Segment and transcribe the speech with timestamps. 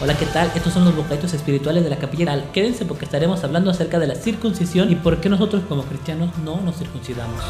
[0.00, 0.50] Hola, ¿qué tal?
[0.56, 2.26] Estos son los bocaditos espirituales de la capilla.
[2.26, 2.50] Tal.
[2.52, 6.60] Quédense porque estaremos hablando acerca de la circuncisión y por qué nosotros como cristianos no
[6.60, 7.40] nos circuncidamos.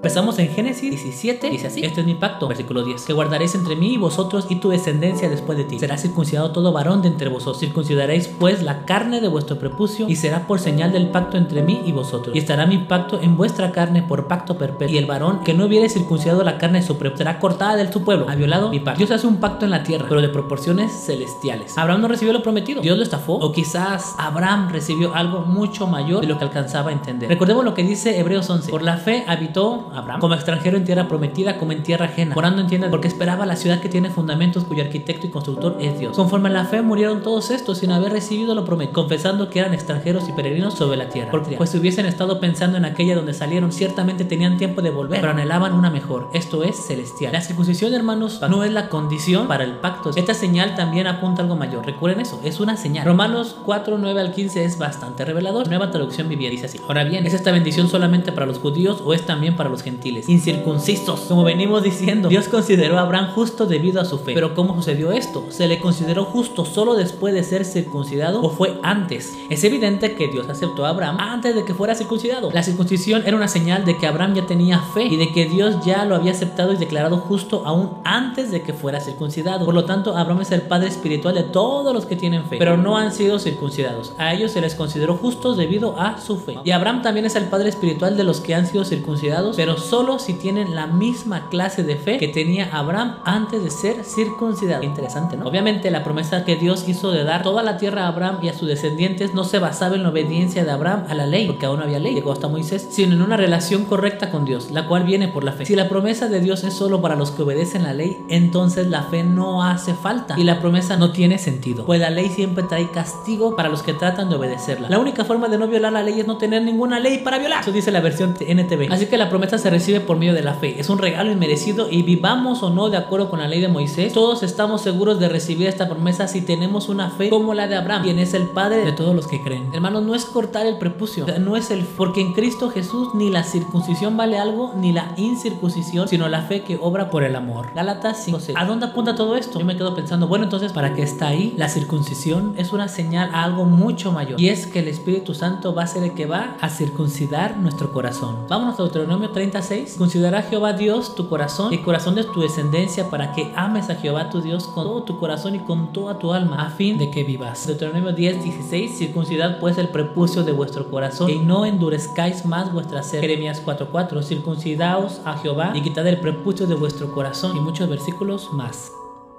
[0.00, 3.76] Empezamos en Génesis 17, dice así, este es mi pacto, versículo 10, que guardaréis entre
[3.76, 5.78] mí y vosotros y tu descendencia después de ti.
[5.78, 7.58] Será circuncidado todo varón de entre vosotros.
[7.58, 11.82] Circuncidaréis pues la carne de vuestro prepucio y será por señal del pacto entre mí
[11.84, 12.34] y vosotros.
[12.34, 14.94] Y estará mi pacto en vuestra carne por pacto perpetuo.
[14.94, 17.92] Y el varón que no hubiere circuncidado la carne de su prepucio será cortada de
[17.92, 18.24] su pueblo.
[18.30, 19.00] Ha violado mi pacto.
[19.00, 21.76] Dios hace un pacto en la tierra, pero de proporciones celestiales.
[21.76, 22.80] Abraham no recibió lo prometido.
[22.80, 23.34] Dios lo estafó.
[23.34, 27.28] O quizás Abraham recibió algo mucho mayor de lo que alcanzaba a entender.
[27.28, 28.70] Recordemos lo que dice Hebreos 11.
[28.70, 32.62] Por la fe habitó Abraham como extranjero en tierra prometida como en tierra ajena, morando
[32.62, 36.16] en tiendas porque esperaba la ciudad que tiene fundamentos cuyo arquitecto y constructor es Dios.
[36.16, 39.74] Conforme a la fe murieron todos estos sin haber recibido lo prometido, confesando que eran
[39.74, 41.30] extranjeros y peregrinos sobre la tierra.
[41.30, 45.20] Porque pues si hubiesen estado pensando en aquella donde salieron, ciertamente tenían tiempo de volver,
[45.20, 47.32] pero anhelaban una mejor, esto es celestial.
[47.32, 50.10] La circuncisión, hermanos, no es la condición para el pacto.
[50.14, 51.84] Esta señal también apunta a algo mayor.
[51.84, 53.04] Recuerden eso, es una señal.
[53.06, 55.68] Romanos 4, 9 al 15 es bastante revelador.
[55.68, 56.78] Nueva traducción vivía dice así.
[56.86, 60.28] Ahora bien, ¿es esta bendición solamente para los judíos o es también para los gentiles?
[60.28, 61.20] incircuncisos.
[61.20, 64.34] Como venimos diciendo, Dios consideró a Abraham justo debido a su fe.
[64.34, 65.44] Pero ¿cómo sucedió esto?
[65.50, 69.36] ¿Se le consideró justo solo después de ser circuncidado o fue antes?
[69.48, 72.50] Es evidente que Dios aceptó a Abraham antes de que fuera circuncidado.
[72.52, 75.76] La circuncisión era una señal de que Abraham ya tenía fe y de que Dios
[75.84, 79.64] ya lo había aceptado y declarado justo aún antes de que fuera circuncidado.
[79.64, 82.76] Por lo tanto, Abraham es el padre espiritual de todos los que tienen fe, pero
[82.76, 84.12] no han sido circuncidados.
[84.18, 86.58] A ellos se les consideró justos debido a su fe.
[86.64, 90.18] Y Abraham también es el padre espiritual de los que han sido circuncidados, pero solo
[90.18, 94.82] si tienen la misma clase de fe que tenía Abraham antes de ser circuncidado.
[94.82, 95.46] Interesante, ¿no?
[95.46, 98.54] Obviamente la promesa que Dios hizo de dar toda la tierra a Abraham y a
[98.54, 101.78] sus descendientes no se basaba en la obediencia de Abraham a la ley, porque aún
[101.78, 105.04] no había ley, llegó hasta Moisés, sino en una relación correcta con Dios, la cual
[105.04, 105.66] viene por la fe.
[105.66, 109.04] Si la promesa de Dios es solo para los que obedecen la ley, entonces la
[109.04, 112.90] fe no hace falta y la promesa no tiene sentido, pues la ley siempre trae
[112.90, 114.88] castigo para los que tratan de obedecerla.
[114.88, 117.62] La única forma de no violar la ley es no tener ninguna ley para violar.
[117.62, 118.92] Eso dice la versión NTV.
[118.92, 120.80] Así que la promesa se recibe por medio de la fe.
[120.80, 124.12] Es un regalo inmerecido y vivamos o no de acuerdo con la ley de Moisés,
[124.12, 128.02] todos estamos seguros de recibir esta promesa si tenemos una fe como la de Abraham,
[128.02, 129.68] quien es el padre de todos los que creen.
[129.72, 133.42] Hermanos, no es cortar el prepucio, no es el porque en Cristo Jesús ni la
[133.42, 137.72] circuncisión vale algo ni la incircuncisión, sino la fe que obra por el amor.
[137.74, 138.38] Gálatas 5.
[138.54, 139.58] ¿A dónde apunta todo esto?
[139.58, 141.54] Yo me quedo pensando, bueno, entonces, ¿para qué está ahí?
[141.56, 145.74] La circuncisión es una señal a algo mucho mayor y es que el Espíritu Santo
[145.74, 148.46] va a ser el que va a circuncidar nuestro corazón.
[148.48, 153.32] Vámonos a Deuteronomio 36 Considera Jehová Dios tu corazón el corazón de tu descendencia para
[153.32, 156.66] que ames a Jehová tu Dios con todo tu corazón y con toda tu alma,
[156.66, 157.66] a fin de que vivas.
[157.66, 158.96] Deuteronomio 10, 16.
[158.96, 163.20] Circuncidad pues el prepucio de vuestro corazón y no endurezcáis más vuestra sed.
[163.20, 164.22] Jeremías 4, 4.
[164.22, 168.92] Circuncidaos a Jehová y quitad el prepucio de vuestro corazón y muchos versículos más.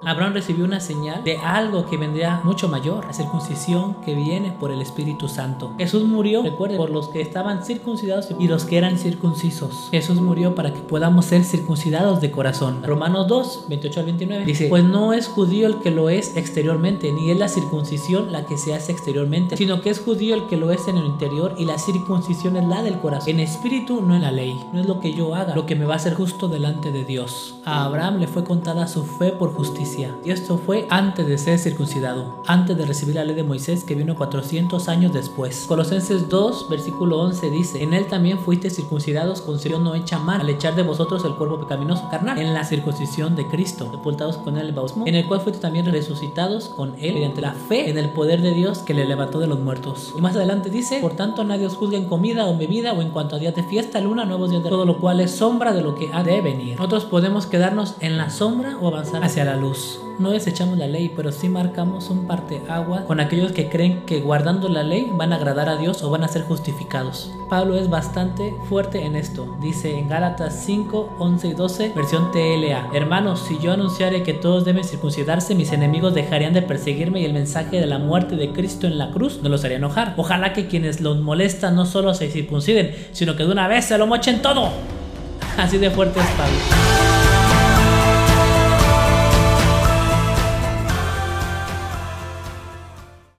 [0.04, 4.72] Abraham recibió una señal de algo que vendría mucho mayor, la circuncisión que viene por
[4.72, 5.72] el Espíritu Santo.
[5.78, 9.88] Jesús murió, recuerden, por los que estaban circuncidados y los que eran circuncisos.
[9.92, 12.82] Jesús murió para que podamos ser circuncidados de corazón.
[12.82, 17.12] Romanos 2, 28 al 29 dice, pues no es judío el que lo es exteriormente,
[17.12, 20.56] ni es la circuncisión la que se hace exteriormente, sino que es judío el que
[20.56, 23.28] lo es en el interior y la circuncisión es la del corazón.
[23.28, 24.58] En espíritu, no en la ley.
[24.72, 27.04] No es lo que yo haga, lo que me va a hacer justo delante de
[27.04, 27.54] Dios.
[27.64, 31.58] A Abraham le fue contada su fe por justicia y esto fue antes de ser
[31.58, 35.64] circuncidado, antes de recibir la ley de Moisés que vino 400 años después.
[35.68, 40.40] Colosenses 2, versículo 11 dice, en él también fuiste circuncidados con circuncisión no hecha mal,
[40.40, 44.56] al echar de vosotros el cuerpo pecaminoso carnal, en la circuncisión de Cristo, sepultados con
[44.56, 47.98] él el bautismo, en el cual fuiste también resucitados con él mediante la fe en
[47.98, 50.14] el poder de Dios que le levantó de los muertos.
[50.16, 53.10] Y más adelante dice, por tanto nadie os juzga en comida o bebida o en
[53.10, 55.82] cuanto a días de fiesta, luna, nuevos días de todo lo cual es sombra de
[55.82, 56.76] lo que ha de venir.
[56.76, 59.81] Nosotros podemos quedarnos en la sombra o avanzar hacia la luz.
[60.18, 62.28] No desechamos la ley, pero sí marcamos un
[62.68, 66.10] agua con aquellos que creen que guardando la ley van a agradar a Dios o
[66.10, 67.32] van a ser justificados.
[67.48, 69.56] Pablo es bastante fuerte en esto.
[69.60, 72.90] Dice en Gálatas 5, 11 y 12, versión TLA.
[72.94, 77.32] Hermanos, si yo anunciare que todos deben circuncidarse, mis enemigos dejarían de perseguirme y el
[77.32, 80.14] mensaje de la muerte de Cristo en la cruz no los haría enojar.
[80.16, 83.98] Ojalá que quienes los molestan no solo se circunciden, sino que de una vez se
[83.98, 84.70] lo mochen todo.
[85.58, 87.11] Así de fuerte es Pablo.